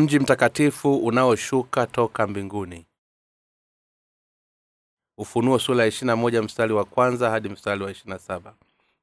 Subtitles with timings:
[0.00, 2.86] mji mtakatifu unaoshuka toka mbinguni.
[5.18, 8.54] Ufunuo sula ishirina moja mstari wa kwanza hadi mstari wa saba.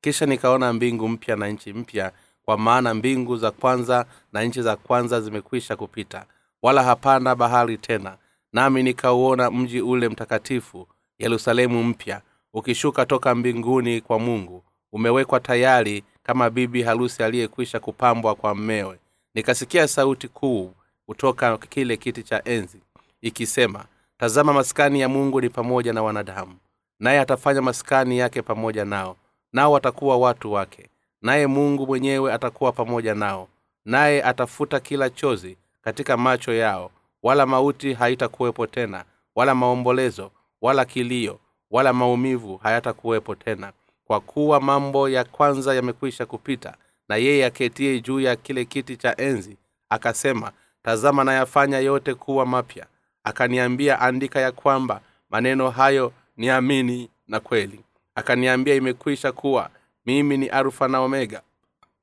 [0.02, 2.12] Kisha nikaona mbingu mpya na nchi mpya
[2.45, 6.25] kwa maana mbingu za kwanza na nchi za kwanza zimekwisha kupita
[6.62, 8.17] wala hapana bahari tena.
[8.53, 10.88] Nami nikauona mji ule mtakatifu
[11.20, 12.22] yerusalemu mpya
[12.53, 14.64] ukishuka toka mbinguni kwa mungu.
[14.91, 19.00] Umewekwa tayari kama bibi harusi aliyekwisha kupambwa kwa mmewe.
[19.34, 20.73] Nikasikia sauti kuu
[21.17, 22.79] kutoka kile kiti cha enzi
[23.21, 23.85] ikisema
[24.17, 26.55] tazama maskani ya mungu ni pamoja na wanadamu.
[26.99, 29.16] Naye atafanya maskani yake pamoja nao
[29.53, 30.89] nao watakuwa watu wake.
[31.21, 33.47] Naye mungu mwenyewe atakuwa pamoja nao.
[33.85, 36.91] Naye atafuta kila chozi katika macho yao.
[37.23, 39.05] Wala mauti haitakuwepo tena
[39.36, 41.39] wala maombolezo wala kilio
[41.71, 43.71] wala maumivu hayatakuwepo tena.
[44.05, 46.77] Kwa kuwa mambo ya kwanza yamekwisha kupita
[47.09, 49.58] na yeye aketie juu ya kile kiti cha enzi
[49.89, 50.52] akasema
[50.88, 52.85] tazama nayafanya yote kuwa mapya.
[53.23, 57.80] Akaniambia andika ya kwamba maneno hayo ni amini na kweli.
[58.16, 59.69] Akaniambia imekwisha kuwa
[60.05, 61.41] mimi ni alfa na omega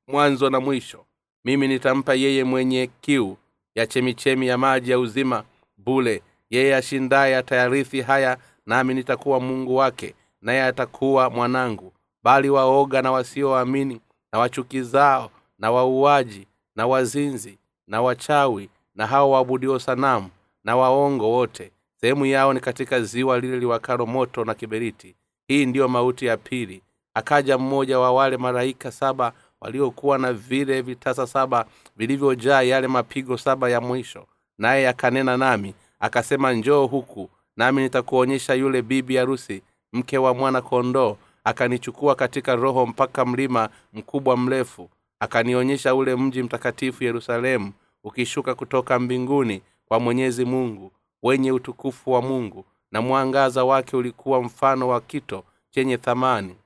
[0.08, 1.04] mwanzo na mwisho.
[1.44, 3.36] Mimi nitampa yeye mwenye kiu
[3.74, 5.44] ya chemichemi ya maji ya uzima
[5.76, 6.22] bule.
[6.50, 11.92] Yeye ashindaye atayarithi haya nami nitakuwa mungu wake naye atakuwa mwanangu.
[12.22, 14.00] Bali waoga na wasioamini
[14.32, 16.46] na wachukizao na wauaji
[16.76, 20.28] na wazinzi na wachawi na hao waabudio sanamu
[20.64, 21.70] na waongo wote.
[22.00, 25.14] Sehemu yao ni katika ziwa lile liwakalo moto na kiberiti.
[25.48, 26.82] Hii ndiyo mauti ya pili.
[27.14, 33.70] Akaja mmoja wa wale malaika saba waliokuwa na vile vitasa saba vilivyojaa yale mapigo saba
[33.70, 34.26] ya mwisho.
[34.58, 41.16] Naye akanena nami akasema njoo huku nami nitakuonyesha yule bibi harusi mke wa mwana kondoo
[41.44, 44.90] akanichukua katika roho mpaka mlima mkubwa mrefu.
[45.20, 47.72] Akanionyesha ule mji mtakatifu yerusalemu
[48.04, 50.92] ukishuka kutoka mbinguni kwa mwenyezi mungu
[51.22, 56.56] wenye utukufu wa mungu na mwangaza wake ulikuwa mfano wa kito chenye thamani.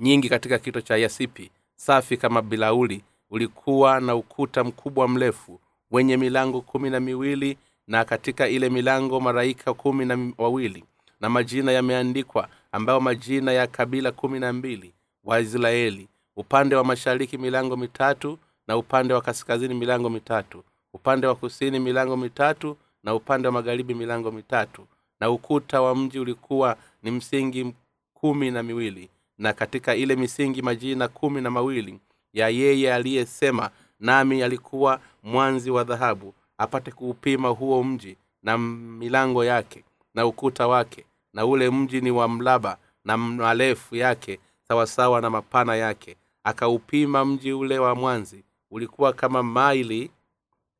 [0.00, 5.60] Nyingi katika kito cha yasipi safi kama bilauli ulikuwa na ukuta mkubwa mrefu
[5.90, 10.84] wenye milango kumi na miwili na katika ile milango maraika kumi na wawili
[11.20, 14.92] na majina yameandikwa ambayo majina ya kabila kumi na mbili
[15.24, 16.08] waisraeli.
[16.36, 20.64] Upande wa mashariki milango mitatu na upande wa kaskazini milango mitatu
[20.94, 24.86] upande wa kusini milango mitatu na upande wa magharibi milango mitatu.
[25.20, 27.74] Na ukuta wa mji ulikuwa ni msingi
[28.14, 29.08] kumi na miwili
[29.38, 32.00] na katika ile misingi majina kumi na mawili
[32.32, 39.84] ya yeye aliyesema nami alikuwa mwanzi wa dhahabu apate kuupima huo mji na milango yake
[40.14, 45.76] na ukuta wake na ule mji ni wa mlaba na marefu yake sawasawa na mapana
[45.76, 46.16] yake.
[46.44, 50.10] Akaupima mji ule wa mwanzi ulikuwa kama maili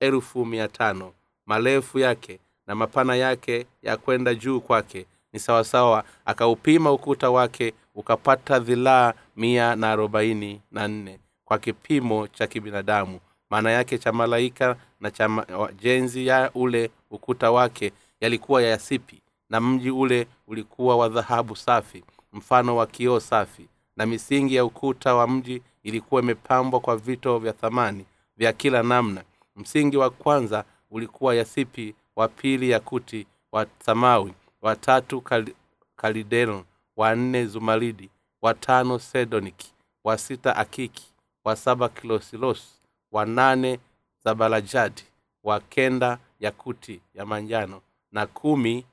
[0.01, 1.13] elfu mia tano.
[1.47, 6.05] Marefu yake na mapana yake ya kwenda juu kwake ni sawasawa.
[6.25, 13.21] Akaupima ukuta wake ukapata dhilaa mia na arobaini na nne kwa kipimo cha kibinadamu.
[13.51, 15.47] Maana yake cha malaika na cha
[15.83, 22.05] jenzi ya ule ukuta wake yalikuwa ya yasipi na mji ule ulikuwa wa dhahabu safi
[22.33, 23.69] mfano wa kioo safi.
[23.97, 28.05] Na misingi ya ukuta wa mji ilikuwa imepambwa kwa vito vya thamani
[28.37, 29.25] vya kila namna.
[29.57, 35.55] Msingi wa kwanza ulikuwa yasipi wa pili yakuti wa samawi watatu kal,
[35.97, 36.65] kalidero
[36.97, 38.11] wa nne zumaridi
[38.43, 39.73] wa tano sedoniki
[40.05, 41.13] wa sita akiki
[41.45, 42.81] wa saba kilosilos
[43.13, 43.81] wa nane
[44.25, 45.03] zabalajadi
[45.45, 47.81] wa kenda yakuti ya manjano
[48.13, 48.87] na kumi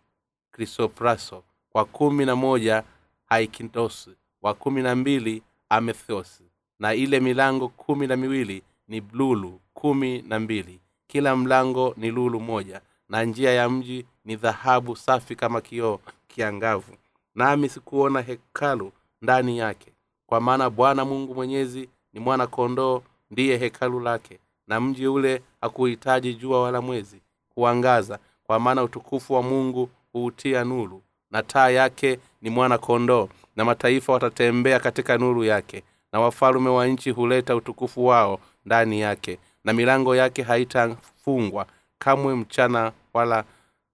[0.51, 2.83] krisopraso wa kumi na moja
[3.25, 4.09] haikindosi
[4.41, 6.43] wa kumi na mbili amethosi
[6.79, 10.79] na ile milango kumi na miwili ni lulu kumi na mbili.
[11.07, 16.93] Kila mlango ni lulu moja na njia ya mji ni dhahabu safi kama kioo kiangavu.
[17.35, 19.91] Nami sikuona hekalu ndani yake
[20.25, 23.01] kwa maana bwana mungu mwenyezi ni mwana kondoo
[23.31, 27.21] ndiye hekalu lake na mji ule hakuhitaji jua wala mwezi
[27.53, 31.01] kuangaza kwa maana utukufu wa mungu huutia nuru
[31.31, 35.83] na taa yake ni mwana kondoo na mataifa watatembea katika nuru yake
[36.13, 41.67] na wafalume wa nchi huleta utukufu wao ndani yake na milango yake haitafungwa
[41.99, 43.43] kamwe mchana wala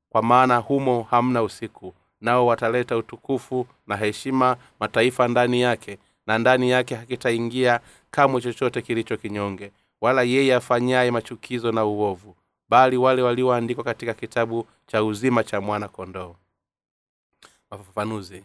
[0.09, 1.93] kwa maana humo hamna usiku.
[2.21, 5.97] Nao wataleta utukufu na heshima mataifa ndani yake
[6.27, 7.79] na ndani yake hakitaingia
[8.11, 9.71] kamwe chochote kilicho kinyonge
[10.01, 12.35] wala yeye afanyaye machukizo na uovu
[12.69, 16.35] bali wale walioandikwa katika kitabu cha uzima cha mwana kondoo
[17.71, 18.43] mafafanuzi.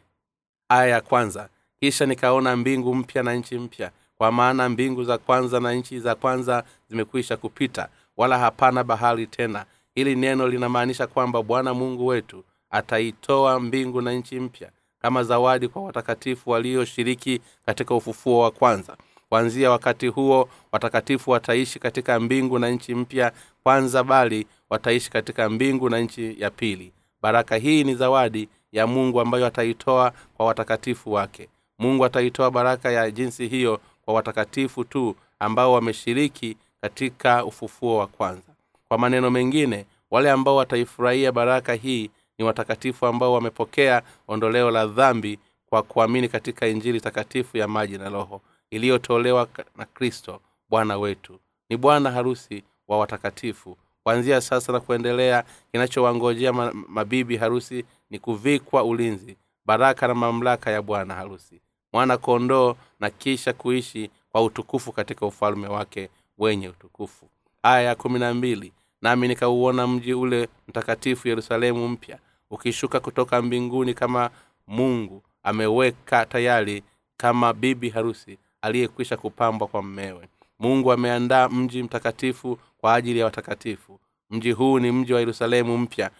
[0.68, 1.48] Aya ya kwanza
[1.80, 3.90] kisha nikaona mbingu mpya na nchi mpya.
[4.18, 9.64] Kwa maana mbingu za kwanza na nchi za kwanza zimekwisha kupita wala hapana bahari tena.
[9.94, 14.70] Hili neno linamaanisha kwamba bwana mungu wetu ataitoa mbingu na nchi mpya
[15.02, 18.96] kama zawadi kwa watakatifu walioshiriki katika ufufuo wa kwanza.
[19.28, 23.32] Kuanzia wakati huo watakatifu wataishi katika mbingu na nchi mpya
[23.62, 26.92] kwanza bali wataishi katika mbingu na nchi ya pili.
[27.22, 31.48] Baraka hii ni zawadi ya mungu ambayo ataitoa kwa watakatifu wake
[31.80, 38.52] mungu ataitoa baraka ya jinsi hiyo kwa watakatifu tu ambao wameshiriki katika ufufuo wa kwanza.
[38.88, 45.38] Kwa maneno mengine wale ambao wataifurahia baraka hii ni watakatifu ambao wamepokea ondoleo la dhambi
[45.66, 48.40] kwa kuamini katika injili takatifu ya maji na roho
[48.70, 50.40] iliyotolewa na kristo
[50.70, 51.38] bwana wetu.
[51.68, 53.76] Ni bwana harusi wa watakatifu.
[54.02, 59.36] Kuanzia sasa na kuendelea kinachowangojea mabibi harusi ni kuvikwa ulinzi
[59.66, 61.60] baraka na mamlaka ya bwana harusi
[61.92, 66.08] mwana kondoo na kisha kuishi kwa utukufu katika ufalme wake
[66.38, 67.26] wenye utukufu.
[67.62, 68.72] Aya ya kumi na mbili
[69.02, 72.18] nami nikauona mji ule mtakatifu yerusalemu mpya
[72.50, 74.30] ukishuka kutoka mbinguni kama
[74.66, 76.82] mungu ameweka tayari
[77.16, 80.28] kama bibi harusi aliyekwisha kupambwa kwa mmewe.
[80.58, 84.00] Mungu ameandaa mji mtakatifu kwa ajili ya watakatifu.
[84.30, 86.10] Mji huu ni mji wa yerusalemu mpya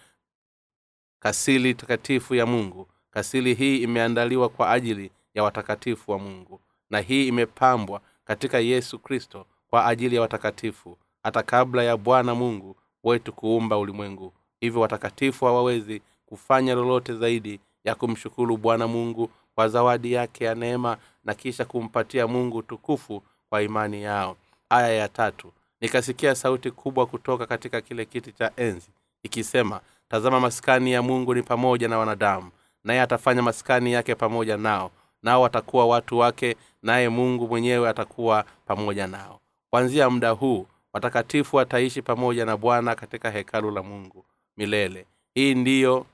[1.19, 2.87] kasili takatifu ya mungu.
[3.11, 6.61] Kasili hii imeandaliwa kwa ajili ya watakatifu wa mungu.
[6.89, 12.75] Na hii imepambwa katika yesu kristo kwa ajili ya watakatifu hata kabla ya bwana mungu
[13.03, 14.33] wetu kuumba ulimwengu.
[14.59, 20.97] Hivyo watakatifu hawawezi kufanya lolote zaidi ya kumshukuru bwana mungu kwa zawadi yake ya neema
[21.23, 24.37] na kisha kumpatia mungu tukufu kwa imani yao.
[24.69, 25.51] Aya ya tatu.
[25.81, 28.89] Nikasikia sauti kubwa kutoka katika kile kiti cha enzi
[29.23, 32.51] ikisema tazama maskani ya mungu ni pamoja na wanadamu
[32.83, 34.91] naye atafanya maskani yake pamoja nao
[35.23, 39.39] nao watakuwa watu wake naye mungu mwenyewe atakuwa pamoja nao.
[39.69, 44.25] Kwanzia muda huu watakatifu wataishi pamoja na bwana katika hekalu la mungu
[44.57, 45.05] milele.
[45.33, 46.05] Hii ndiyo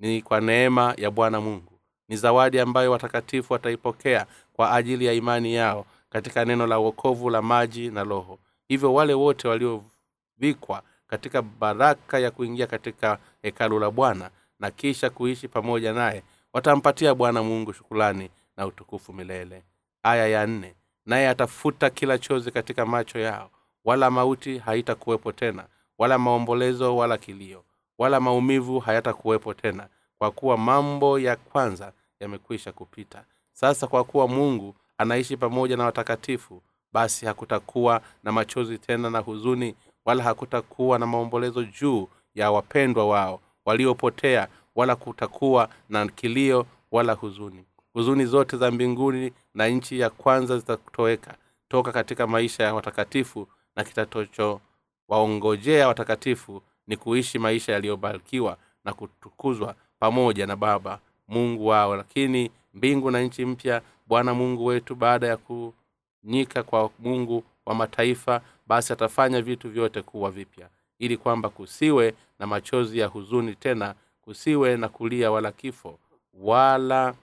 [0.00, 1.72] ni kwa neema ya bwana mungu.
[2.08, 7.42] Ni zawadi ambayo watakatifu wataipokea kwa ajili ya imani yao katika neno la uokovu la
[7.42, 8.38] maji na roho.
[8.68, 14.30] Hivyo wale wote waliovikwa katika baraka ya kuingia katika hekalu la bwana
[14.60, 16.22] na kisha kuishi pamoja naye
[16.58, 19.62] watampatia bwana mungu shukulani na utukufu milele.
[20.02, 20.74] Aya ya nne
[21.06, 23.50] naye atafuta kila chozi katika macho yao
[23.84, 25.64] wala mauti haitakuwepo tena
[25.98, 27.64] wala maombolezo wala kilio
[27.98, 29.88] wala maumivu hayatakuwepo tena
[30.18, 33.24] kwa kuwa mambo ya kwanza yamekwisha kupita.
[33.52, 36.62] Sasa kwa kuwa mungu anaishi pamoja na watakatifu
[36.92, 39.74] basi hakutakuwa na machozi tena na huzuni
[40.04, 47.64] wala hakutakuwa na maombolezo juu ya wapendwa wao waliopotea wala kutakuwa na kilio wala huzuni.
[47.92, 51.34] Huzuni zote za mbinguni na nchi ya kwanza zitatoweka.
[51.68, 54.60] Toka katika maisha ya watakatifu na kitatocho
[55.08, 60.98] waongojea watakatifu ni kuishi maisha yaliyobarikiwa na kutukuzwa pamoja na baba
[61.28, 61.96] mungu wao.
[61.96, 68.40] Lakini mbingu na nchi mpya bwana mungu wetu baada ya kunyika kwa mungu wa mataifa
[68.66, 73.94] basi atafanya vitu vyote kuwa vipya ili kwamba kusiwe na machozi ya huzuni tena
[74.28, 75.98] kusiwe na kulia wala kifo
[76.34, 77.14] wala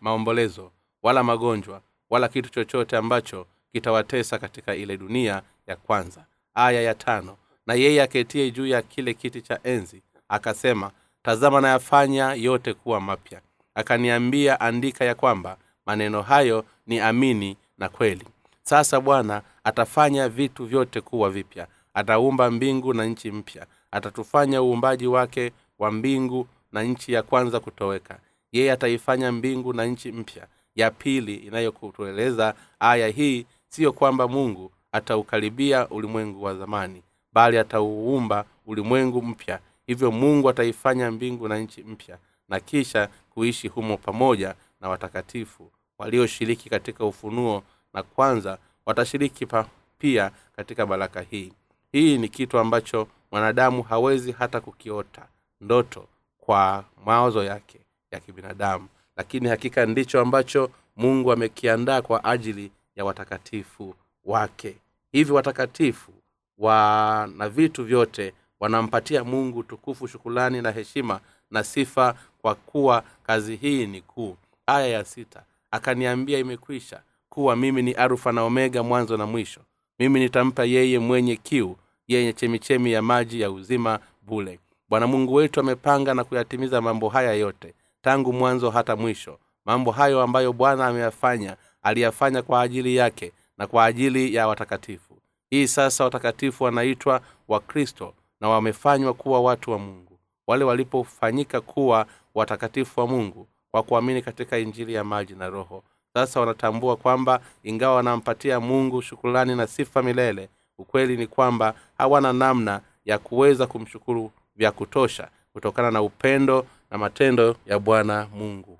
[0.00, 1.80] maombolezo wala magonjwa
[2.10, 6.24] wala kitu chochote ambacho kitawatesa katika ile dunia ya kwanza.
[6.54, 10.90] Aya ya tano na yeye aketie juu ya kile kiti cha enzi akasema
[11.22, 13.40] tazama nayafanya yote kuwa mapya.
[13.74, 15.56] Akaniambia andika ya kwamba
[15.86, 18.26] maneno hayo ni amini na kweli.
[18.62, 21.66] Sasa bwana atafanya vitu vyote kuwa vipya.
[21.94, 28.18] Ataumba mbingu na nchi mpya atatufanya uumbaji wake wa mbingu na nchi ya kwanza kutoweka.
[28.52, 30.46] Yeye ataifanya mbingu na nchi mpya.
[30.74, 37.02] Ya pili inayokutueleza aya hii siyo kwamba mungu ataukaribia ulimwengu wa zamani
[37.32, 39.58] bali atauumba ulimwengu mpya.
[39.86, 42.18] Hivyo mungu ataifanya mbingu na nchi mpya
[42.48, 47.62] na kisha kuishi humo pamoja na watakatifu walioshiriki katika ufunuo
[47.94, 49.66] na kwanza watashiriki pa
[49.98, 51.52] pia katika baraka hii
[51.92, 55.26] hii ni kitu ambacho mwanadamu hawezi hata kukiota
[55.60, 56.06] ndoto
[56.38, 57.80] kwa mawazo yake
[58.10, 58.88] ya kibinadamu.
[59.16, 64.76] Lakini hakika ndicho ambacho mungu amekiandaa kwa ajili ya watakatifu wake.
[65.12, 66.12] Hivi watakatifu
[66.58, 73.56] wa na vitu vyote wanampatia mungu tukufu shukulani na heshima na sifa kwa kuwa kazi
[73.56, 74.36] hii ni kuu.
[74.66, 79.60] Aya ya sita akaniambia imekwisha kuwa mimi ni arufa na omega mwanzo na mwisho
[79.98, 81.76] mimi nitampa yeye mwenye kiu
[82.08, 84.58] yenye chemichemi ya maji ya uzima bule.
[84.88, 89.38] Bwana mungu wetu amepanga na kuyatimiza mambo haya yote tangu mwanzo hata mwisho.
[89.64, 95.18] Mambo hayo ambayo bwana ameyafanya aliyafanya kwa ajili yake na kwa ajili ya watakatifu.
[95.50, 100.18] Hii sasa watakatifu wanaitwa wakristo na wamefanywa kuwa watu wa mungu.
[100.46, 105.82] Wale walipofanyika kuwa watakatifu wa mungu kwa kuamini katika injili ya maji na roho
[106.14, 110.48] sasa wanatambua kwamba ingawa wanampatia mungu shukulani na sifa milele
[110.78, 117.56] ukweli ni kwamba hawana namna ya kuweza kumshukuru vya kutosha kutokana na upendo na matendo
[117.66, 118.78] ya bwana mungu.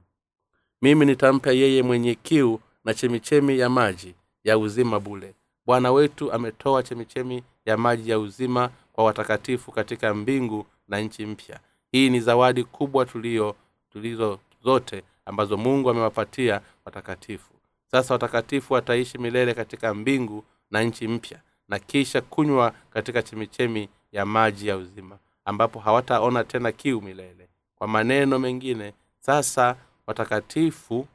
[0.83, 5.35] Mimi nitampa yeye mwenye kiu na chemichemi ya maji ya uzima bule
[5.67, 11.61] bwana wetu ametoa chemichemi ya maji ya uzima kwa watakatifu katika mbingu na nchi mpya.
[11.93, 13.55] Hii ni zawadi kubwa tulio
[13.93, 17.53] tulizo zote ambazo mungu amewapatia watakatifu.
[17.91, 24.27] Sasa watakatifu wataishi milele katika mbingu na nchi mpya na kisha kunywa katika chemichemi ya
[24.27, 27.49] maji ya uzima ambapo hawataona tena kiu milele.
[27.77, 29.77] Kwa maneno mengine sasa
[30.07, 31.07] watakatifu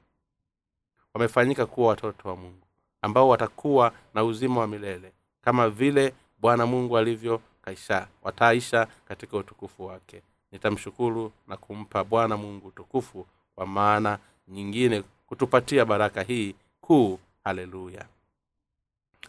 [1.14, 2.68] wamefanyika kuwa watoto wa mungu
[3.02, 5.12] ambao watakuwa na uzima wa milele
[5.42, 10.22] kama vile bwana mungu alivyo kaisha wataisha katika utukufu wake.
[10.52, 17.20] Nitamshukuru na kumpa bwana mungu utukufu kwa maana nyingine kutupatia baraka hii kuu.
[17.44, 18.06] Haleluya.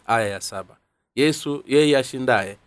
[0.07, 0.77] Aya ya saba.
[1.15, 2.57] Yesu yeye ashindaye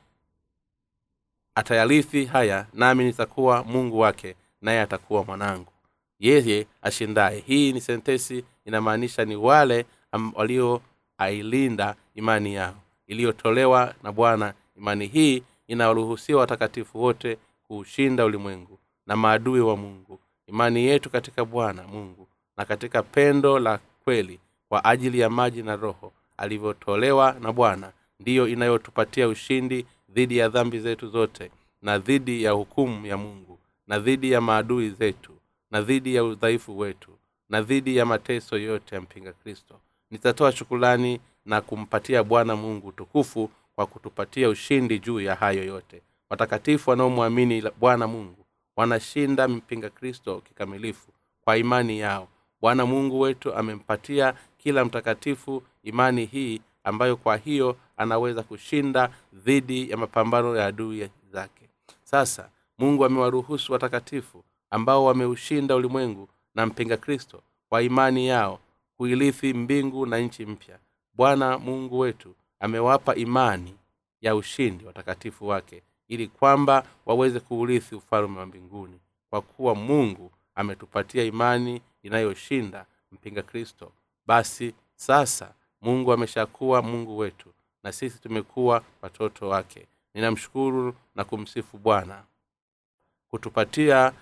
[1.55, 5.73] atayarithi haya nami nitakuwa mungu wake naye atakuwa mwanangu.
[6.19, 7.41] Yeye ashindaye.
[7.47, 9.87] Hii ni sentesi inamaanisha ni wale
[10.35, 12.75] walioailinda imani yao
[13.07, 14.55] iliyotolewa na bwana.
[14.77, 20.19] Imani hii inawaruhusiwa watakatifu wote kuushinda ulimwengu na maadui wa mungu.
[20.47, 22.28] Imani yetu katika bwana mungu
[22.59, 28.49] na katika pendo la kweli kwa ajili ya maji na roho alivyotolewa na bwana ndiyo
[28.49, 31.51] inayotupatia ushindi dhidi ya dhambi zetu zote
[31.83, 35.33] na dhidi ya hukumu ya mungu na dhidi ya maadui zetu
[35.71, 37.11] na dhidi ya udhaifu wetu
[37.49, 39.75] na dhidi ya mateso yote ya mpinga kristo.
[40.11, 46.03] Nitatoa shukulani na kumpatia bwana mungu tukufu kwa kutupatia ushindi juu ya hayo yote.
[46.31, 48.45] Watakatifu wanaomwamini bwana mungu
[48.77, 51.09] wanashinda mpinga kristo kikamilifu
[51.45, 52.29] kwa imani yao
[52.61, 59.97] bwana mungu wetu amempatia kila mtakatifu imani hii ambayo kwa hiyo anaweza kushinda dhidi ya
[59.97, 61.69] mapambano ya adui zake.
[62.03, 62.49] Sasa
[62.79, 68.59] mungu amewaruhusu watakatifu ambao wameushinda ulimwengu na mpinga kristo kwa imani yao
[68.97, 70.79] kuilithi mbingu na nchi mpya.
[71.15, 73.75] Bwana mungu wetu amewapa imani
[74.21, 79.01] ya ushindi watakatifu wake ili kwamba waweze kuurithi ufalme wa mbinguni
[79.31, 83.93] kwa kuwa mungu ametupatia imani inayoshinda mpinga kristo.
[84.27, 87.49] Basi sasa mungu ameshakuwa mungu wetu
[87.83, 89.87] na sisi tumekuwa watoto wake.
[90.15, 92.25] Ninamshukuru na kumsifu bwana
[93.29, 94.13] kutupatia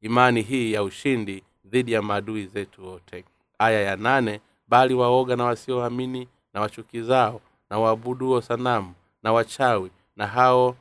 [0.00, 3.24] imani hii ya ushindi dhidi ya maadui zetu wote.
[3.58, 10.26] Aya ya nane bali waoga na wasioamini na wachukizao na waabuduo sanamu na wachawi na
[10.26, 10.76] hao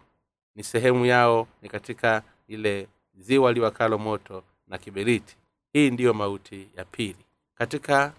[0.56, 5.36] ni sehemu yao ni katika ile ziwa liwakalo moto na kiberiti
[5.74, 7.26] hii ndiyo mauti ya pili
[7.56, 8.14] katika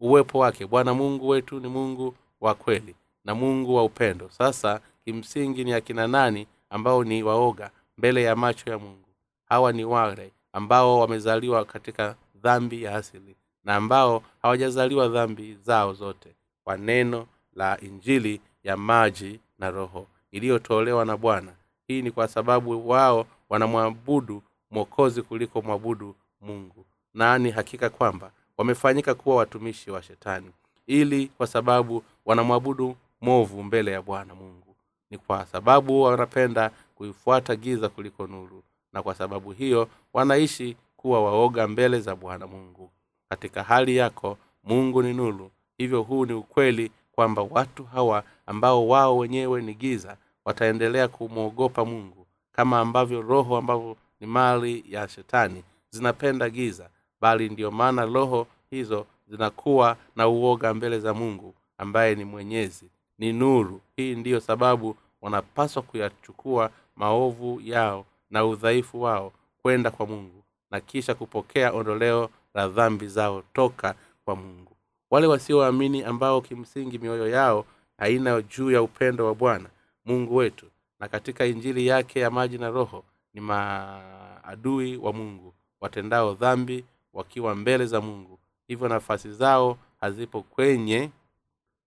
[0.00, 0.66] uwepo wake.
[0.66, 4.28] Bwana mungu wetu ni mungu wa kweli na mungu wa upendo.
[4.30, 9.08] Sasa kimsingi ni akina nani ambao ni waoga mbele ya macho ya mungu?
[9.48, 16.34] Hawa ni wale ambao wamezaliwa katika dhambi ya asili na ambao hawajazaliwa dhambi zao zote
[16.64, 21.52] kwa neno la injili ya maji na roho iliyotolewa na bwana.
[21.88, 26.84] Hii ni kwa sababu wao wanamwabudu mwokozi kuliko mwabudu mungu.
[27.14, 30.50] Na ni hakika kwamba wamefanyika kuwa watumishi wa shetani.
[30.86, 34.76] Ili kwa sababu wanamwabudu movu mbele ya bwana mungu.
[35.10, 38.62] Ni kwa sababu wanapenda kuifuata giza kuliko nuru.
[38.92, 42.90] Na kwa sababu hiyo wanaishi kuwa waoga mbele za bwana mungu.
[43.28, 45.50] Katika hali yako mungu ni nuru.
[45.78, 52.26] Hivyo huu ni ukweli kwamba watu hawa ambao wao wenyewe ni giza wataendelea kumwogopa mungu.
[52.52, 55.64] Kama ambavyo roho ambavyo ni mali ya shetani
[55.96, 56.88] zinapenda giza
[57.20, 62.90] bali ndiyo maana roho hizo zinakuwa na uoga mbele za mungu ambaye ni mwenyezi.
[63.18, 63.80] Ni nuru.
[63.96, 71.14] Hii ndiyo sababu wanapaswa kuyachukua maovu yao na udhaifu wao kwenda kwa mungu na kisha
[71.14, 74.72] kupokea ondoleo la dhambi zao toka kwa mungu.
[75.10, 77.64] Wale wasioamini ambao kimsingi mioyo yao
[77.98, 79.68] haina juu ya upendo wa bwana
[80.04, 80.66] mungu wetu
[81.00, 85.54] na katika injili yake ya maji na roho ni maadui wa mungu
[85.86, 88.38] watendao dhambi wakiwa mbele za mungu.
[88.68, 91.10] Hivyo nafasi zao hazipo kwenye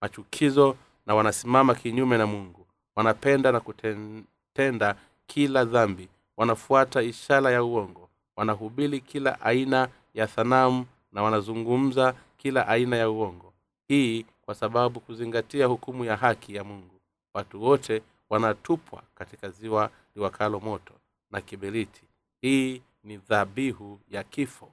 [0.02, 0.76] machukizo
[1.06, 2.66] na wanasimama kinyume na mungu.
[2.96, 4.96] Wanapenda na kutenda
[5.28, 6.08] kila dhambi.
[6.38, 8.10] Wanafuata ishara ya uongo.
[8.36, 13.54] Wanahubiri kila aina ya thanamu na wanazungumza kila aina ya uongo.
[13.88, 17.00] Hii kwa sababu kuzingatia hukumu ya haki ya mungu.
[17.34, 20.94] Watu wote wanatupwa katika ziwa liwakalo moto
[21.32, 22.02] na kiberiti
[22.42, 24.70] hii ni dhabihu ya kifo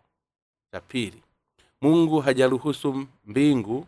[0.73, 1.23] cha pili.
[1.81, 3.87] Mungu hajaruhusu mbingu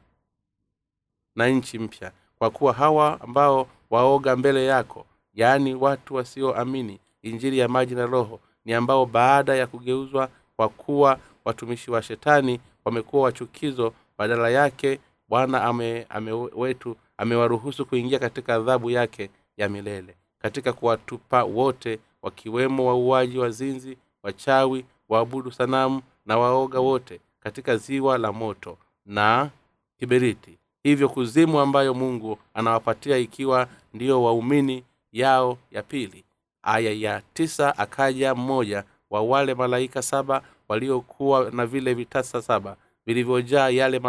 [1.37, 7.69] na nchi mpya kwa kuwa hawa ambao waoga mbele yako yaani watu wasioamini injili ya
[7.69, 13.93] maji na roho ni ambao baada ya kugeuzwa kwa kuwa watumishi wa shetani wamekuwa wachukizo
[14.19, 21.45] badala yake bwana ame, ame wetu amewaruhusu kuingia katika adhabu yake ya milele katika kuwatupa
[21.45, 29.51] wote wakiwemo wauaji wazinzi wachawi waabudu sanamu na waoga wote katika ziwa la moto na
[29.99, 30.59] kiberiti.
[30.83, 36.25] Hivyo kuzimu ambayo mungu anawapatia ikiwa ndiyo waumini yao ya pili.
[36.63, 43.69] Aya ya tisa akaja mmoja wa wale malaika saba waliokuwa na vile vitasa saba vilivyojaa
[43.69, 44.01] yale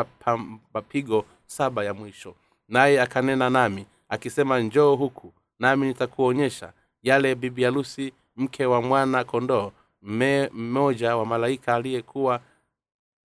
[0.73, 2.35] mapigo saba ya mwisho.
[2.67, 6.73] Naye akanena nami akisema njoo huku nami nitakuonyesha
[7.03, 12.41] yale bibi harusi mke wa mwana kondoo mmoja wa malaika aliyekuwa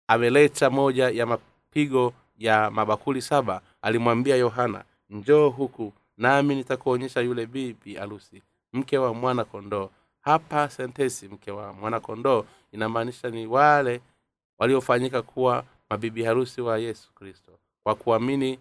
[0.07, 7.95] ameleta moja ya mapigo ya mabakuli saba alimwambia yohana njoo huku nami nitakuonyesha yule bibi
[7.95, 14.01] harusi mke wa mwana kondoo hapa sentesi mke wa mwana kondoo inamaanisha ni wale
[14.59, 18.59] waliofanyika kuwa mabibi harusi wa yesu kristo kwa kuamini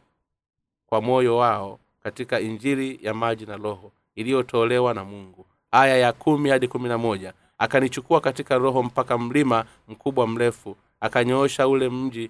[0.87, 5.45] kwa moyo wao katika injili ya maji na roho iliyotolewa na mungu.
[5.71, 11.67] Aya ya kumi hadi kumi na moja akanichukua katika roho mpaka mlima mkubwa mrefu akanyoosha
[11.67, 12.29] ule mji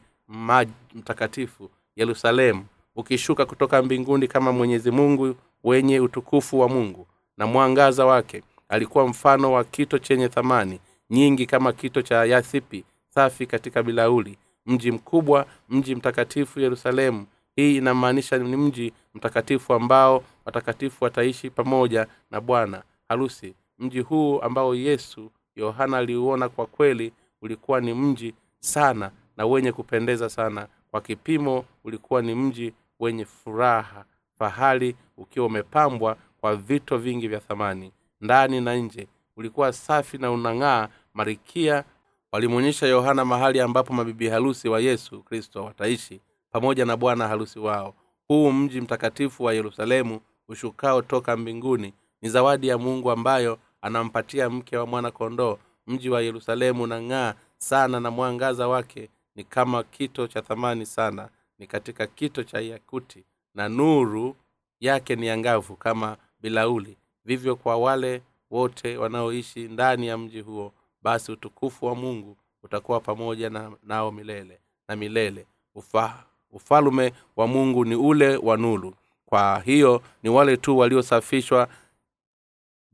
[0.96, 7.08] mtakatifu yerusalemu ukishuka kutoka mbinguni kama mwenyezi mungu wenye utukufu wa mungu.
[7.38, 13.46] Na mwangaza wake alikuwa mfano wa kito chenye thamani nyingi kama kito cha yathipi safi
[13.46, 21.50] katika bilauli mji mkubwa mji mtakatifu yerusalemu hii inamaanisha ni mji mtakatifu ambao watakatifu wataishi
[21.50, 28.34] pamoja na bwana harusi mji huu ambao yesu yohana aliuona kwa kweli ulikuwa ni mji
[28.60, 30.68] sana na wenye kupendeza sana.
[30.92, 34.06] Kwa kipimo ulikuwa ni mji wenye furaha
[34.40, 37.92] fahari ukiwa umepambwa kwa vito vingi vya thamani.
[38.22, 40.88] Ndani na nje ulikuwa safi na unang'aa.
[41.14, 41.84] Marikia
[42.32, 47.94] walimwonyesha yohana mahali ambapo mabibi harusi wa yesu kristo wataishi pamoja na bwana harusi wao.
[48.28, 54.78] Huu mji mtakatifu wa yerusalemu ushukao toka mbinguni ni zawadi ya mungu ambayo anampatia mke
[54.78, 60.28] wa mwana kondoo mji wa yerusalemu na ng'aa sana na mwangaza wake ni kama kito
[60.28, 63.24] cha thamani sana ni katika kito cha yakuti
[63.56, 64.36] na nuru
[64.80, 66.98] yake ni angavu kama bilauli.
[67.26, 73.50] Vivyo kwa wale wote wanaoishi ndani ya mji huo basi utukufu wa mungu utakuwa pamoja
[73.50, 75.46] na, nao milele na milele.
[75.76, 78.94] Ufa, ufalume wa mungu ni ule wa nuru.
[79.26, 81.68] Kwa hiyo ni wale tu waliosafishwa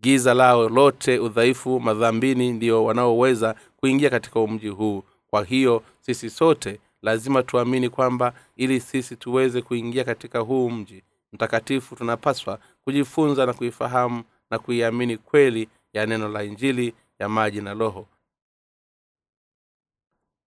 [0.01, 5.03] giza lao lote udhaifu madhambini ndio wanaoweza kuingia katika mji huu.
[5.27, 11.03] Kwa hiyo sisi sote lazima tuamini kwamba ili sisi tuweze kuingia katika huu mji
[11.33, 17.73] mtakatifu tunapaswa kujifunza na kuifahamu na kuiamini kweli ya neno la injili ya maji na
[17.73, 18.07] roho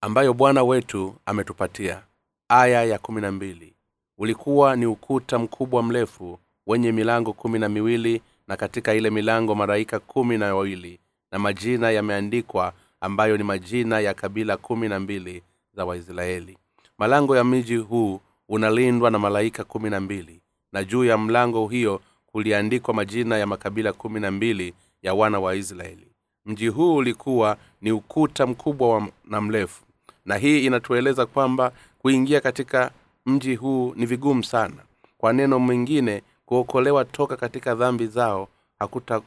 [0.00, 2.02] ambayo bwana wetu ametupatia.
[2.48, 3.74] Aya ya kumi na mbili.
[4.18, 9.98] Ulikuwa ni ukuta mkubwa mrefu wenye milango kumi na miwili na katika ile milango malaika
[9.98, 10.98] kumi na wawili
[11.32, 15.42] na majina yameandikwa ambayo ni majina ya kabila kumi na mbili
[15.74, 16.58] za waisraeli.
[16.98, 20.40] Malango ya mji huu unalindwa na malaika kumi na mbili
[20.72, 25.56] na juu ya mlango hiyo kuliandikwa majina ya makabila kumi na mbili ya wana wa
[25.56, 26.06] israeli.
[26.46, 29.84] Mji huu ulikuwa ni ukuta mkubwa na mrefu
[30.24, 32.90] na hii inatueleza kwamba kuingia katika
[33.26, 34.76] mji huu ni vigumu sana.
[35.18, 39.20] Kwa neno mwingine kuokolewa toka katika dhambi zao hakuta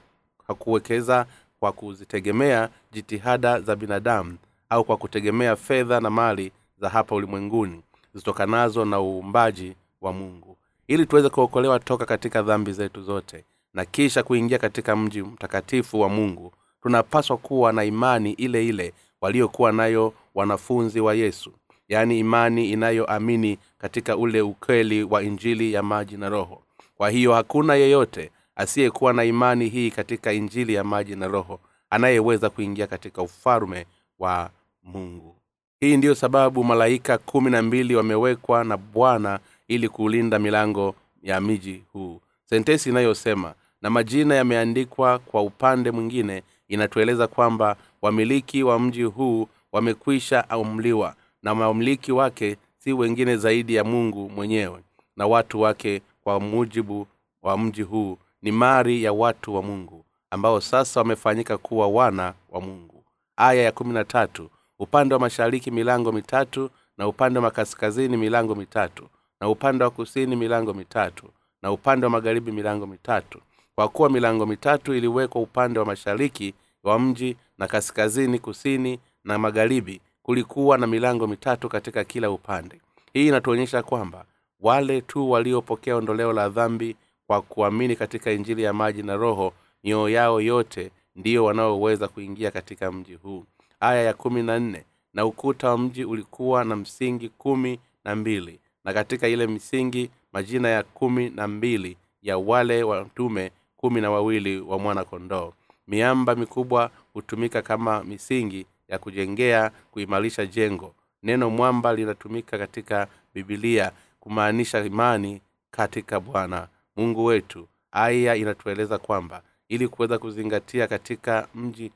[0.47, 1.25] hakuwekeza
[1.59, 4.37] kwa kuzitegemea jitihada za binadamu
[4.69, 7.81] au kwa kutegemea fedha na mali za hapa ulimwenguni
[8.13, 10.57] zitokanazo na uumbaji wa mungu.
[10.87, 16.09] Ili tuweze kuokolewa toka katika dhambi zetu zote na kisha kuingia katika mji mtakatifu wa
[16.09, 21.51] mungu tunapaswa kuwa na imani ile ile waliokuwa nayo wanafunzi wa yesu.
[21.87, 26.61] Yaani imani inayoamini katika ule ukweli wa injili ya maji na roho
[27.01, 31.59] kwa hiyo hakuna yeyote asiyekuwa na imani hii katika injili ya maji na roho
[31.89, 33.85] anayeweza kuingia katika ufalume
[34.19, 34.49] wa
[34.83, 35.35] mungu.
[35.79, 41.83] Hii ndiyo sababu malaika kumi na mbili wamewekwa na bwana ili kulinda milango ya miji
[41.93, 42.21] huu.
[42.45, 50.49] Sentesi inayosema na majina yameandikwa kwa upande mwingine inatueleza kwamba wamiliki wa mji huu wamekwisha
[50.49, 54.79] amliwa na wamiliki wake si wengine zaidi ya mungu mwenyewe
[55.17, 57.07] na watu wake kwa mujibu
[57.41, 62.61] wa mji huu ni mari ya watu wa mungu ambao sasa wamefanyika kuwa wana wa
[62.61, 63.03] mungu.
[63.37, 68.55] Aya ya kumi na tatu upande wa mashariki milango mitatu na upande wa kaskazini milango
[68.55, 69.07] mitatu
[69.41, 71.29] na upande wa kusini milango mitatu
[71.61, 73.41] na upande wa magharibi milango mitatu.
[73.75, 76.53] Kwa kuwa milango mitatu iliwekwa upande wa mashariki
[76.83, 82.81] wa mji na kaskazini kusini na magharibi kulikuwa na milango mitatu katika kila upande.
[83.13, 84.25] Hii inatuonyesha kwamba
[84.61, 86.95] wale tu waliopokea ondoleo la dhambi
[87.27, 92.91] kwa kuamini katika injili ya maji na roho mioyo yao yote ndiyo wanaoweza kuingia katika
[92.91, 93.45] mji huu.
[93.79, 98.59] Aya ya kumi na nne na ukuta wa mji ulikuwa na msingi kumi na mbili
[98.85, 104.59] na katika ile misingi majina ya kumi na mbili ya wale watume kumi na wawili
[104.59, 105.53] wa mwana kondoo
[105.87, 110.95] miamba mikubwa hutumika kama misingi ya kujengea kuimarisha jengo.
[111.23, 113.91] Neno mwamba linatumika katika bibilia
[114.21, 117.67] kumaanisha imani katika bwana mungu wetu.
[117.91, 121.91] Aya inatueleza kwamba ili kuweza kuzingatia katika mji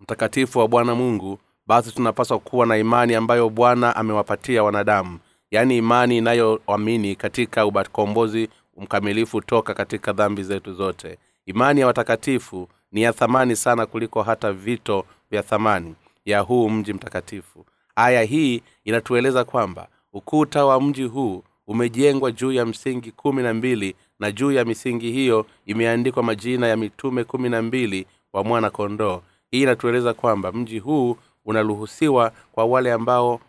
[0.00, 5.18] mtakatifu wa bwana mungu basi tunapaswa kuwa na imani ambayo bwana amewapatia wanadamu.
[5.50, 11.18] Yaani imani inayoamini katika ukombozi mkamilifu toka katika dhambi zetu zote.
[11.46, 16.92] Imani ya watakatifu ni ya thamani sana kuliko hata vito vya thamani ya huu mji
[16.92, 17.66] mtakatifu.
[17.96, 23.94] Aya hii inatueleza kwamba ukuta wa mji huu umejengwa juu ya msingi kumi na mbili
[24.18, 29.22] na juu ya misingi hiyo imeandikwa majina ya mitume kumi na mbili wa mwana kondoo
[29.50, 33.40] hii inatueleza kwamba mji huu unaruhusiwa kwa wale ambao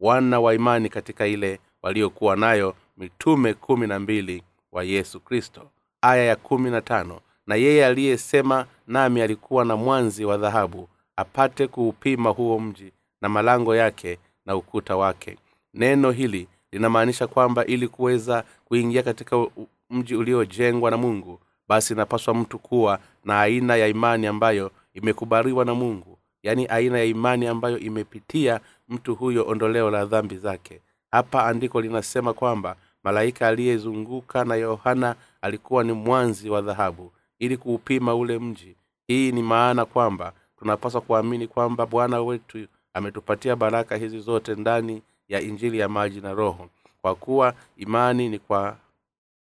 [0.00, 5.62] wana wa imani katika ile waliokuwa nayo mitume kumi na mbili wa yesu kristo.
[6.02, 11.66] Aya ya kumi na tano na yeye aliyesema nami alikuwa na mwanzi wa dhahabu apate
[11.66, 15.36] kuupima huo mji na malango yake na ukuta wake
[15.74, 19.46] neno hili linamaanisha kwamba ili kuweza kuingia katika
[19.90, 25.74] mji uliojengwa na mungu basi inapaswa mtu kuwa na aina ya imani ambayo imekubaliwa na
[25.74, 26.18] mungu.
[26.42, 30.80] Yaani aina ya imani ambayo imepitia mtu huyo ondoleo la dhambi zake.
[31.10, 38.14] Hapa andiko linasema kwamba malaika aliyezunguka na yohana alikuwa ni mwanzi wa dhahabu ili kuupima
[38.14, 38.76] ule mji.
[39.06, 45.40] Hii ni maana kwamba tunapaswa kuamini kwamba bwana wetu ametupatia baraka hizi zote ndani ya
[45.40, 46.68] injili ya maji na roho.
[47.02, 48.76] Kwa kuwa imani ni kwa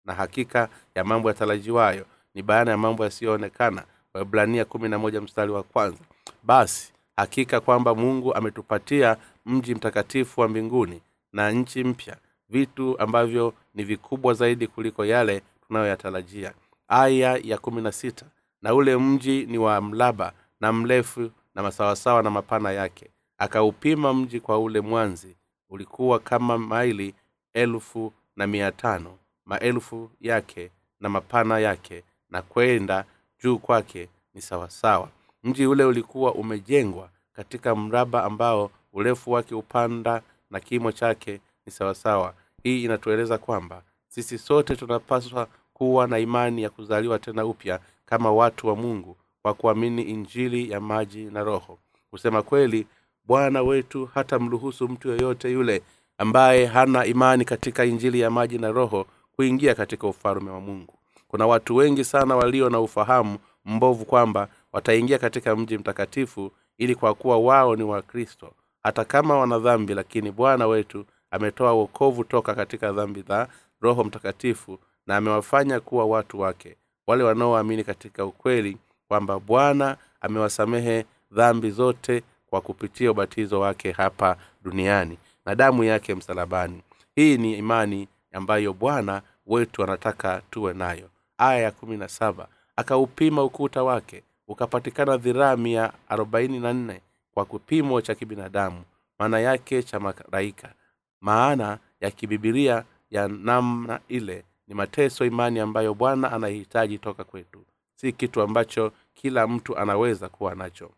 [0.06, 3.84] na hakika ya mambo yatarajiwayo ni bayana ya mambo yasiyoonekana.
[4.14, 6.00] Waibrania kumi na moja mstari wa kwanza.
[6.44, 11.02] Basi hakika kwamba mungu ametupatia mji mtakatifu wa mbinguni
[11.34, 12.18] na nchi mpya
[12.50, 16.54] vitu ambavyo ni vikubwa zaidi kuliko yale tunayoyatarajia.
[16.88, 18.26] Aya ya kumi na sita.
[18.62, 23.10] Na ule mji ni wa mlaba na mrefu na masawasawa na mapana yake.
[23.38, 25.36] Akaupima mji kwa ule mwanzi
[25.76, 27.14] ulikuwa kama maili
[27.54, 33.06] elfu na mia tano maelfu yake na mapana yake na kwenda
[33.44, 35.10] juu kwake ni sawasawa.
[35.44, 42.34] Mji ule ulikuwa umejengwa katika mraba ambao urefu wake upanda na kimo chake ni sawasawa.
[42.64, 48.68] Hii inatueleza kwamba sisi sote tunapaswa kuwa na imani ya kuzaliwa tena upya kama watu
[48.68, 51.80] wa mungu kwa kuamini injili ya maji na roho.
[52.10, 52.88] Kusema kweli
[53.28, 55.82] bwana wetu hata mruhusu mtu yoyote yule
[56.18, 60.94] ambaye hana imani katika injili ya maji na roho kuingia katika ufalume wa mungu.
[61.28, 67.14] Kuna watu wengi sana walio na ufahamu mbovu kwamba wataingia katika mji mtakatifu ili kwa
[67.14, 68.52] kuwa wao ni wakristo
[68.84, 73.48] hata kama wana dhambi lakini bwana wetu ametoa wokovu toka katika dhambi za
[73.82, 76.76] roho mtakatifu na amewafanya kuwa watu wake.
[77.08, 82.24] Wale wanaoamini katika ukweli kwamba bwana amewasamehe dhambi zote
[82.56, 86.82] kwa kupitia ubatizo wake hapa duniani na damu yake msalabani.
[87.16, 91.10] Hii ni imani ambayo bwana wetu anataka tuwe nayo.
[91.38, 97.02] Aya ya kumi na saba akaupima ukuta wake ukapatikana dhiraa mia arobaini na nne
[97.34, 98.84] kwa kipimo cha kibinadamu
[99.20, 100.74] maana yake cha maraika
[101.22, 107.66] maana ya kibibilia ya namna ile ni mateso imani ambayo bwana anahitaji toka kwetu.
[107.96, 110.92] Si kitu ambacho kila mtu anaweza kuwa nacho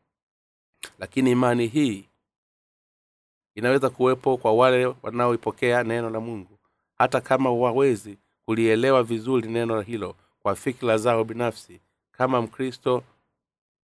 [0.99, 2.05] lakini imani hii
[3.55, 6.57] inaweza kuwepo kwa wale wanaoipokea neno la mungu
[6.97, 11.79] hata kama wawezi kulielewa vizuri neno hilo kwa fikira zao binafsi.
[12.11, 13.03] Kama mkristo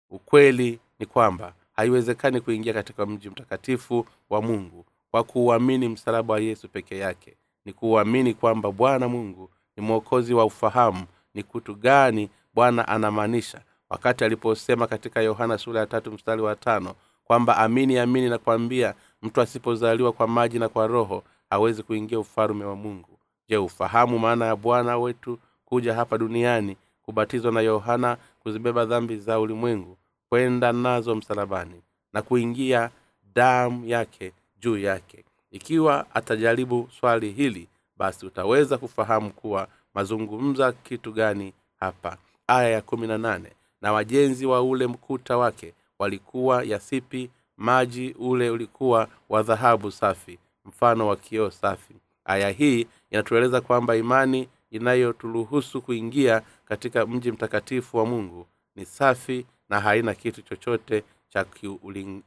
[0.10, 6.70] ukweli ni kwamba haiwezekani kuingia katika mji mtakatifu wa mungu kwa kuuamini msalaba wa yesu
[6.70, 7.38] peke yake.
[7.66, 14.24] Ni kuuamini kwamba bwana mungu ni mwokozi wa ufahamu ni kitu gani bwana anamaanisha wakati
[14.24, 20.12] aliposema katika yohana sura ya tatu mstari wa tano kwamba amini amini nakwambia mtu asipozaliwa
[20.12, 23.10] kwa maji na kwa roho hawezi kuingia ufalume wa mungu.
[23.50, 29.40] Je ufahamu maana ya bwana wetu kuja hapa duniani kubatizwa na yohana kuzibeba dhambi za
[29.40, 29.98] ulimwengu
[30.30, 31.82] kwenda nazo msalabani
[32.14, 32.90] na kuingia
[33.36, 35.26] damu yake juu yake?
[35.52, 42.18] Ikiwa atajaribu swali hili basi utaweza kufahamu kuwa mazungumza kitu gani hapa?
[42.48, 48.50] Aya ya kumi na nane na wajenzi wa ule mkuta wake walikuwa yasipi maji ule
[48.50, 51.94] ulikuwa wa dhahabu safi mfano wa kioo safi.
[52.26, 59.80] Aya hii inatueleza kwamba imani inayoturuhusu kuingia katika mji mtakatifu wa mungu ni safi na
[59.80, 61.46] haina kitu chochote cha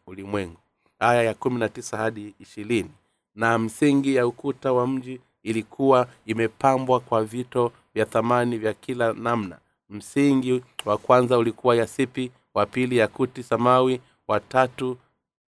[0.06, 0.56] ulimwengu
[0.98, 2.90] aya ya kumi na tisa hadi ishirini.
[3.34, 9.58] Na msingi ya ukuta wa mji ilikuwa imepambwa kwa vito vya thamani vya kila namna
[9.90, 14.96] msingi wa kwanza ulikuwa yasipi wa pili yakuti samawi watatu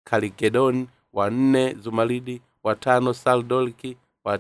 [0.05, 4.39] kaligedon wa nne zumaridi wa tano saldolki wa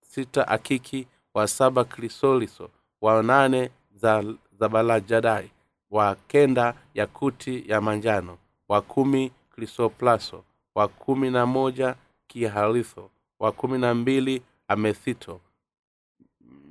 [0.00, 4.24] sita akiki wa saba krisoliso wa nane za
[4.58, 5.50] zabalajadai
[5.90, 11.94] wa kenda yakuti ya manjano wa kumi krisoplaso wa kumi na moja
[12.26, 15.40] kiharitho wa kumi na mbili amethito.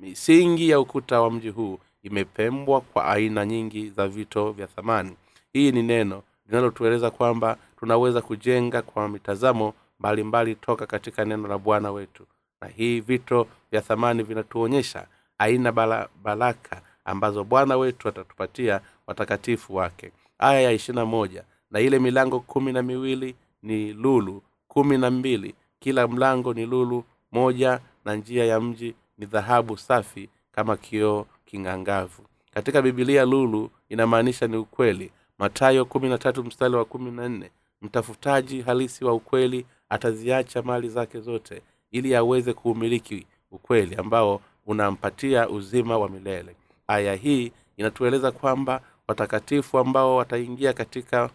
[0.00, 1.78] Misingi ya ukuta wa mji huu
[2.08, 5.16] imepembwa kwa aina nyingi za vito vya thamani.
[5.52, 11.58] Hii ni neno linalotueleza kwamba tunaweza kujenga kwa mitazamo mbalimbali mbali toka katika neno la
[11.58, 12.26] bwana wetu.
[12.60, 15.06] Na hii vito vya thamani vinatuonyesha
[15.38, 20.12] aina bala, baraka ambazo bwana wetu atatupatia watakatifu wake.
[20.38, 25.54] Aya ya ishirina moja na ile milango kumi na miwili ni lulu kumi na mbili
[25.78, 32.22] kila mlango ni lulu moja na njia ya mji ni dhahabu safi kama kioo king'angavu.
[32.54, 35.12] Katika bibilia lulu inamaanisha ni ukweli.
[35.38, 37.50] Matayo kumi na tatu mstari wa kumi na nne
[37.82, 45.98] mtafutaji halisi wa ukweli ataziacha mali zake zote ili aweze kuumiliki ukweli ambao unampatia uzima
[45.98, 46.56] wa milele.
[46.88, 51.30] Aya hii inatueleza kwamba watakatifu ambao wataingia katika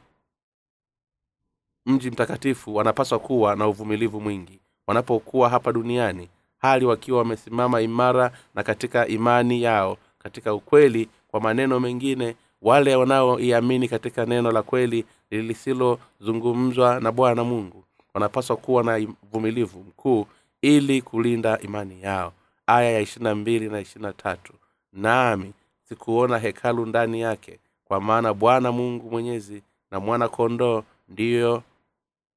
[1.85, 4.59] mji mtakatifu wanapaswa kuwa na uvumilivu mwingi.
[4.87, 6.29] Wanapokuwa hapa duniani
[6.63, 13.87] hali wakiwa wamesimama imara na katika imani yao katika ukweli kwa maneno mengine wale wanaoiamini
[13.87, 20.27] katika neno la kweli lisilozungumzwa na bwana mungu wanapaswa kuwa na uvumilivu mkuu
[20.61, 22.33] ili kulinda imani yao.
[22.67, 24.53] Aya ya ishirina mbili na ishirina tatu.
[24.93, 25.53] Nami
[25.89, 31.63] sikuona hekalu ndani yake kwa maana bwana mungu mwenyezi na mwana kondoo ndiyo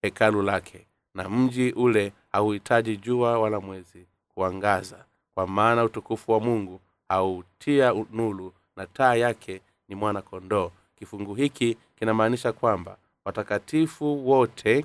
[0.02, 4.06] hekalu lake na mji ule hauhitaji jua wala mwezi
[4.36, 11.34] kuangaza kwa maana utukufu wa mungu hautia nulu na taa yake ni mwana kondoo kifungu
[11.34, 14.84] hiki kinamaanisha kwamba watakatifu wote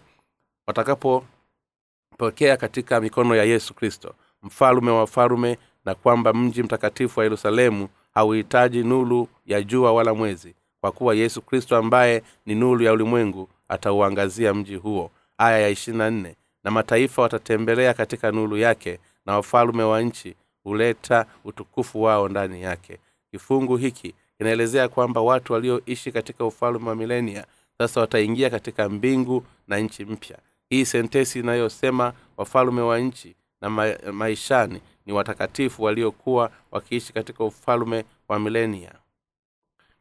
[0.68, 7.90] watakapopokea katika mikono ya yesu kristo mfalume wa wafalume na kwamba mji mtakatifu wa yerusalemu
[8.14, 13.50] hauhitaji nulu ya jua wala mwezi kwa kuwa yesu kristo ambaye ni nulu ya ulimwengu
[13.68, 15.12] atauangazia mji huo.
[15.38, 21.26] Aya ya ishirina nne na mataifa watatembelea katika nulu yake na wafalume wa nchi huleta
[21.44, 23.00] utukufu wao ndani yake.
[23.32, 27.46] Kifungu hiki kinaelezea kwamba watu walioishi katika ufalume wa milenia
[27.78, 30.38] sasa wataingia katika mbingu na nchi mpya.
[30.70, 38.06] Hii sentesi inayosema wafalume wa nchi na ma- maishani ni watakatifu waliokuwa wakiishi katika ufalume
[38.28, 38.92] wa milenia.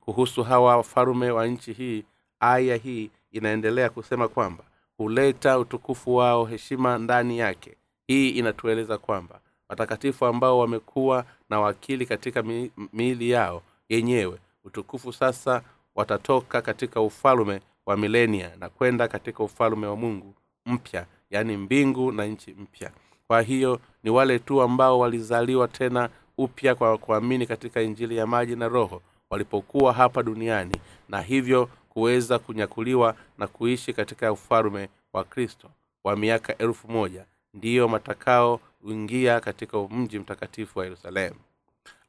[0.00, 2.04] Kuhusu hawa wafalume wa nchi hii
[2.40, 4.64] aya hii inaendelea kusema kwamba
[4.96, 7.76] huleta utukufu wao heshima ndani yake
[8.10, 15.62] hii inatueleza kwamba watakatifu ambao wamekuwa na wakili katika mi- miili yao yenyewe utukufu sasa
[15.94, 20.34] watatoka katika ufalume wa milenia na kwenda katika ufalume wa mungu
[20.66, 22.90] mpya yaani mbingu na nchi mpya.
[23.26, 28.56] Kwa hiyo ni wale tu ambao walizaliwa tena upya kwa kuamini katika injili ya maji
[28.56, 30.74] na roho walipokuwa hapa duniani
[31.08, 35.68] na hivyo kuweza kunyakuliwa na kuishi katika ufalume wa kristo
[36.04, 41.36] wa miaka elfu moja ndiyo matakao uingia katika mji mtakatifu wa yerusalemu.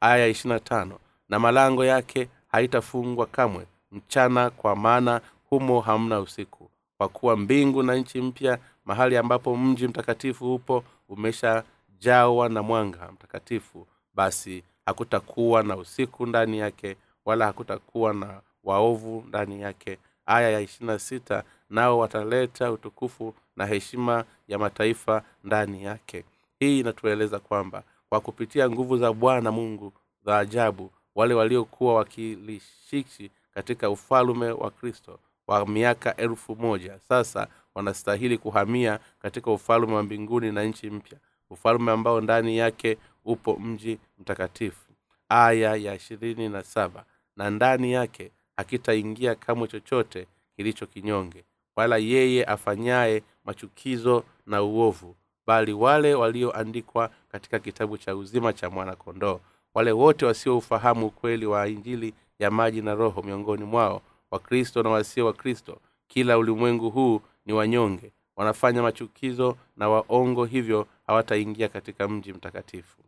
[0.00, 3.66] Aya ishirina tano na malango yake haitafungwa kamwe.
[3.92, 9.88] Mchana kwa maana humo hamna usiku kwa kuwa mbingu na nchi mpya mahali ambapo mji
[9.88, 13.86] mtakatifu upo umeshajawa na mwanga mtakatifu.
[14.14, 19.98] Basi hakutakuwa na usiku ndani yake wala hakutakuwa na waovu ndani yake.
[20.26, 26.24] Aya ya ishirina sita nao wataleta utukufu na heshima ya mataifa ndani yake.
[26.58, 29.92] Hii inatueleza kwamba kwa kupitia nguvu za bwana mungu
[30.24, 38.38] za ajabu wale waliokuwa wakilishishi katika ufalume wa kristo wa miaka elfu moja sasa wanastahili
[38.38, 41.18] kuhamia katika ufalume wa mbinguni na nchi mpya.
[41.50, 44.92] Ufalume ambao ndani yake upo mji mtakatifu.
[45.28, 47.04] Aya ya ishirini na saba
[47.36, 51.44] na ndani yake hakitaingia kamwe chochote kilicho kinyonge
[51.76, 59.40] wala yeye afanyaye machukizo na uovu bali wale walioandikwa katika kitabu cha uzima cha mwana-kondoo
[59.74, 65.26] wale wote wasioufahamu ukweli wa injili ya maji na roho miongoni mwao wakristo na wasio
[65.26, 65.78] wakristo
[66.08, 72.98] kila ulimwengu huu ni wanyonge wanafanya machukizo na waongo hivyo hawataingia katika mji mtakatifu.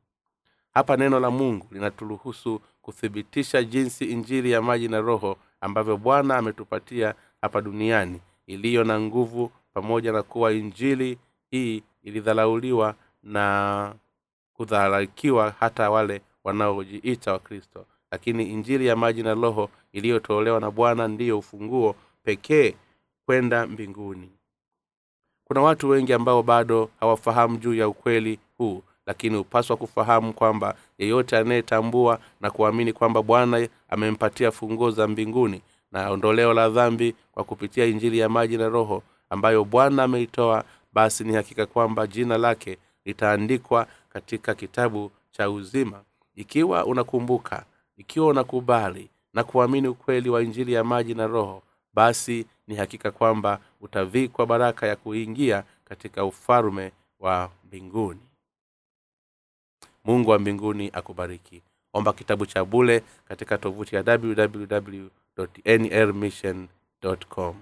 [0.74, 7.14] Hapa neno la mungu linaturuhusu kuthibitisha jinsi injili ya maji na roho ambavyo bwana ametupatia
[7.40, 11.18] hapa duniani iliyo na nguvu pamoja na kuwa injili
[11.50, 13.94] hii ilidharauliwa na
[14.54, 17.86] kudharaukiwa hata wale wanaojiita wakristo.
[18.10, 22.74] Lakini injili ya maji na roho iliyotolewa na bwana ndiyo ufunguo pekee
[23.26, 24.30] kwenda mbinguni.
[25.44, 31.36] Kuna watu wengi ambao bado hawafahamu juu ya ukweli huu lakini hupaswa kufahamu kwamba yeyote
[31.36, 37.84] anayetambua na kuamini kwamba bwana amempatia funguo za mbinguni na ondoleo la dhambi kwa kupitia
[37.84, 43.86] injili ya maji na roho ambayo bwana ameitoa basi ni hakika kwamba jina lake litaandikwa
[44.08, 46.02] katika kitabu cha uzima.
[46.34, 47.64] Ikiwa unakumbuka
[47.96, 51.62] ikiwa unakubali na kuamini ukweli wa injili ya maji na roho
[51.94, 58.20] basi ni hakika kwamba utavikwa baraka ya kuingia katika ufalume wa mbinguni.
[60.04, 61.62] Mungu wa mbinguni akubariki.
[61.92, 65.06] Omba kitabu cha bule katika tovuti ya www
[65.66, 66.68] nrmission
[67.28, 67.56] com